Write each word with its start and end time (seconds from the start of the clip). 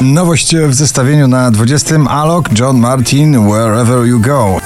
Nowość 0.00 0.56
w 0.56 0.74
zestawieniu 0.74 1.28
na 1.28 1.50
20. 1.50 1.96
Alok, 2.08 2.58
John 2.58 2.78
Martin, 2.78 3.48
Wherever 3.48 4.06
You 4.06 4.20
Go. 4.20 4.60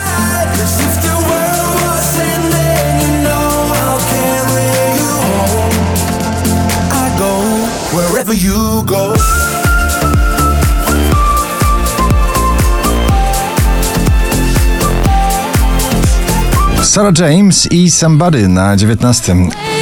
Sarah 16.83 17.19
James 17.19 17.69
i 17.71 17.91
Somebody 17.91 18.49
na 18.49 18.77
19. 18.77 19.80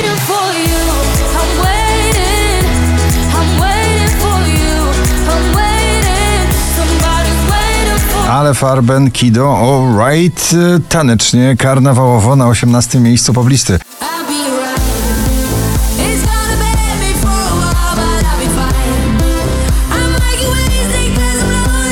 Ale 8.29 8.55
Farben, 8.55 9.11
Kido, 9.11 9.57
alright, 9.57 10.53
y, 10.53 10.81
tanecznie, 10.89 11.57
karnawałowo 11.57 12.37
na 12.37 12.47
18 12.47 13.01
miejscu 13.01 13.33
poblisty. 13.33 13.79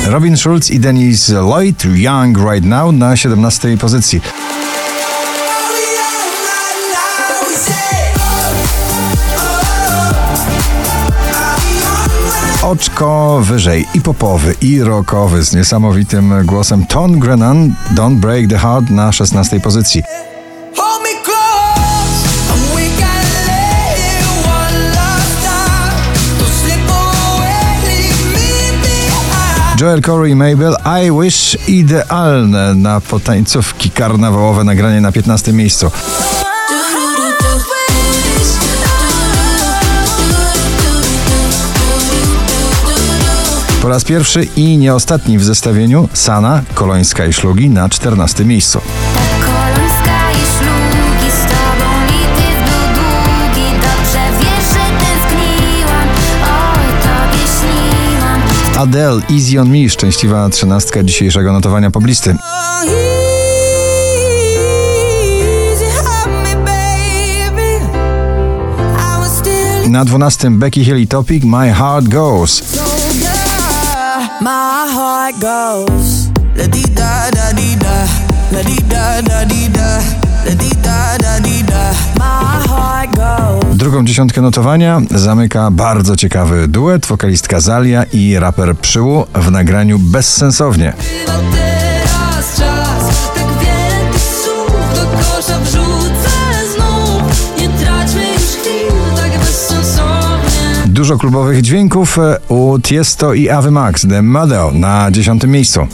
Robin 0.07 0.37
Schulz 0.37 0.71
i 0.71 0.79
Denise 0.79 1.41
Lloyd, 1.41 1.85
Young 1.85 2.37
Right 2.37 2.65
Now 2.65 2.91
na 2.91 3.15
17 3.15 3.77
pozycji. 3.77 4.21
Oczko 12.67 13.39
wyżej 13.43 13.85
i 13.93 14.01
popowy 14.01 14.55
i 14.61 14.83
rockowy 14.83 15.43
z 15.43 15.53
niesamowitym 15.53 16.45
głosem 16.45 16.85
Ton 16.85 17.19
Grennan 17.19 17.75
Don't 17.95 18.15
Break 18.15 18.49
the 18.49 18.57
Heart 18.57 18.89
na 18.89 19.11
16. 19.11 19.59
pozycji. 19.59 20.03
Joel 29.81 30.01
Corey 30.01 30.31
i 30.31 30.35
Mabel 30.35 30.75
I 31.05 31.21
Wish 31.21 31.57
idealne 31.67 32.75
na 32.75 33.01
potańcówki 33.01 33.91
karnawałowe 33.91 34.63
nagranie 34.63 35.01
na 35.01 35.11
15. 35.11 35.53
miejscu. 35.53 35.91
Po 43.87 43.91
raz 43.91 44.03
pierwszy 44.03 44.47
i 44.55 44.77
nie 44.77 44.93
ostatni 44.93 45.37
w 45.37 45.43
zestawieniu 45.43 46.09
Sana, 46.13 46.63
Kolońska 46.73 47.25
i 47.25 47.33
Szlugi 47.33 47.69
na 47.69 47.89
14 47.89 48.45
miejscu. 48.45 48.81
Adele, 58.77 59.21
Easy 59.31 59.61
on 59.61 59.69
Me, 59.69 59.89
szczęśliwa 59.89 60.49
trzynastka 60.49 61.03
dzisiejszego 61.03 61.53
notowania 61.53 61.91
poblisty. 61.91 62.35
Na 69.89 70.05
dwunastym 70.05 70.59
Becky 70.59 70.85
Hill 70.85 70.97
i 70.97 71.07
Topic 71.07 71.43
My 71.43 71.73
Heart 71.73 72.07
Goes. 72.07 72.86
My 74.41 74.85
heart 74.93 75.39
goes 75.39 76.29
la 76.55 76.67
di 76.67 76.83
da 76.93 77.29
da 77.31 77.51
di 77.53 77.75
da, 77.75 78.05
la 78.51 78.61
di 78.61 78.75
da 78.87 79.21
da 79.21 79.43
di 79.45 79.67
da, 79.71 79.99
la 80.45 80.53
di 80.53 80.69
da 80.81 81.17
da 81.17 81.39
di 81.39 81.63
da. 81.63 81.91
My 82.17 82.67
heart 82.67 83.15
goes. 83.15 83.77
Drugą 83.77 84.05
dziesiątkę 84.05 84.41
notowania 84.41 85.01
zamyka 85.11 85.71
bardzo 85.71 86.15
ciekawy 86.15 86.67
duet 86.67 87.05
wokalistka 87.05 87.59
Zalia 87.59 88.03
i 88.03 88.39
raper 88.39 88.77
Przyłu 88.77 89.25
w 89.33 89.51
nagraniu 89.51 89.99
Bezsensownie. 89.99 90.93
Chyba 90.97 91.33
teraz 91.33 92.57
czas 92.57 93.31
Tak 93.35 93.47
wiele 93.59 94.11
tych 94.13 94.21
słów 94.43 94.71
do 94.95 95.17
kosza 95.17 95.56
dużo 101.07 101.17
klubowych 101.17 101.61
dźwięków 101.61 102.19
e, 102.19 102.39
u 102.47 102.79
Tiesto 102.79 103.33
i 103.33 103.49
Ave 103.49 103.71
Max, 103.71 104.07
The 104.09 104.21
Madeo 104.21 104.71
na 104.71 105.11
dziesiątym 105.11 105.51
miejscu. 105.51 105.87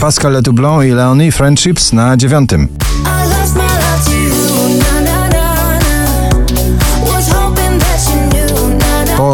Pascal 0.00 0.32
Letoublon 0.32 0.86
i 0.86 0.90
Leonie 0.90 1.32
Friendships 1.32 1.92
na 1.92 2.16
dziewiątym. 2.16 2.68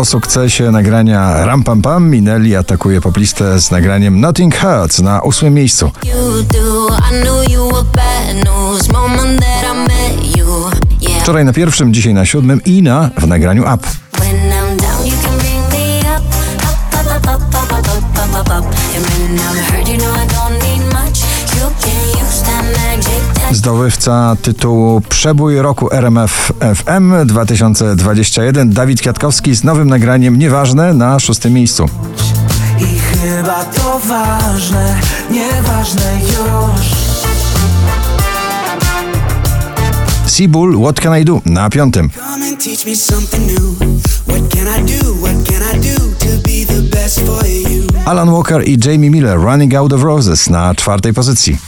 Po 0.02 0.06
sukcesie 0.06 0.70
nagrania 0.70 1.46
Ram 1.46 1.62
Pam 1.62 1.82
Pam 1.82 2.10
Minelli 2.10 2.56
atakuje 2.56 3.00
poplistę 3.00 3.60
z 3.60 3.70
nagraniem 3.70 4.20
Nothing 4.20 4.58
Hurts 4.58 4.98
na 4.98 5.22
ósmym 5.22 5.54
miejscu. 5.54 5.90
Wczoraj 11.20 11.44
na 11.44 11.52
pierwszym, 11.52 11.94
dzisiaj 11.94 12.14
na 12.14 12.24
siódmym 12.24 12.60
i 12.64 12.82
na 12.82 13.10
w 13.18 13.26
nagraniu 13.26 13.62
Up. 13.62 13.86
When 14.18 14.52
Zdobywca 23.52 24.36
tytułu 24.42 25.00
Przebój 25.08 25.58
roku 25.58 25.88
RMF 25.92 26.52
FM 26.74 27.26
2021 27.26 28.70
Dawid 28.70 29.00
Kwiatkowski 29.00 29.54
z 29.54 29.64
nowym 29.64 29.88
nagraniem 29.88 30.38
Nieważne 30.38 30.94
na 30.94 31.20
szóstym 31.20 31.52
miejscu. 31.52 31.88
I 32.78 32.98
chyba 32.98 33.64
to 33.64 34.00
ważne, 34.08 34.96
nieważne 35.30 36.20
już. 36.22 36.86
Seabull 40.26 40.82
What 40.82 41.00
Can 41.00 41.18
I 41.18 41.24
Do 41.24 41.40
na 41.46 41.70
piątym. 41.70 42.10
Alan 48.04 48.30
Walker 48.30 48.68
i 48.68 48.78
Jamie 48.84 49.10
Miller 49.10 49.38
Running 49.38 49.74
Out 49.74 49.92
of 49.92 50.02
Roses 50.02 50.50
na 50.50 50.74
czwartej 50.74 51.14
pozycji. 51.14 51.58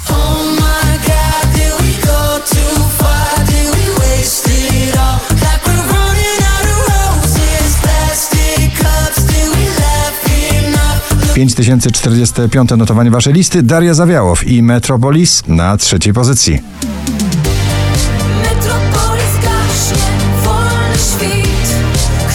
5045 11.35 12.71
notowanie 12.77 13.11
waszej 13.11 13.33
listy 13.33 13.63
Daria 13.63 13.95
Zawiałow 13.95 14.47
i 14.47 14.63
Metropolis 14.63 15.43
na 15.49 15.77
trzeciej 15.77 16.13
pozycji. 16.13 16.61
Metropolis 18.43 19.35
gaśnie, 19.43 20.03
wolny 20.45 20.99
świt 20.99 21.75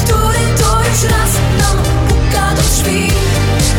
Który 0.03 0.39
to 0.57 0.79
już 0.79 1.11
raz 1.11 1.31
nam 1.59 1.77
puka 2.07 2.55
do 2.55 2.61
drzwi 2.61 3.11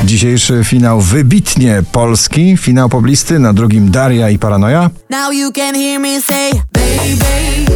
Dzisiejszy 0.05 0.65
finał 0.65 1.01
wybitnie 1.01 1.83
polski. 1.93 2.57
Finał 2.57 2.89
poblisty 2.89 3.39
na 3.39 3.53
drugim 3.53 3.91
Daria 3.91 4.31
i 4.31 4.39
Paranoja. 4.39 4.91
Now 5.11 5.33
you 5.33 5.53
can 5.53 5.75
hear 5.75 6.01
me 6.01 6.21
say, 6.21 6.51
baby, 6.73 7.67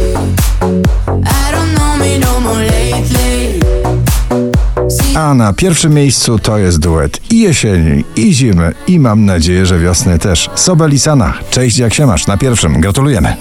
I 1.07 1.51
don't 1.51 1.75
know 1.75 1.84
Na 5.33 5.53
pierwszym 5.53 5.93
miejscu 5.93 6.39
to 6.39 6.57
jest 6.57 6.79
duet 6.79 7.19
i 7.31 7.39
jesieni, 7.39 8.03
i 8.15 8.33
zimy, 8.33 8.73
i 8.87 8.99
mam 8.99 9.25
nadzieję, 9.25 9.65
że 9.65 9.79
wiosny 9.79 10.19
też. 10.19 10.49
Sobel 10.55 10.93
i 10.93 10.99
Sana. 10.99 11.33
Cześć, 11.49 11.77
jak 11.77 11.93
się 11.93 12.05
masz? 12.07 12.27
Na 12.27 12.37
pierwszym. 12.37 12.81
Gratulujemy. 12.81 13.35